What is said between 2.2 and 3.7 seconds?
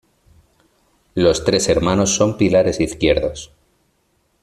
pilares izquierdos.